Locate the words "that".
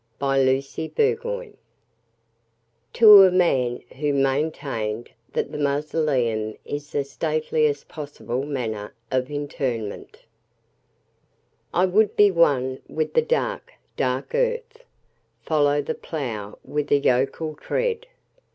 5.33-5.51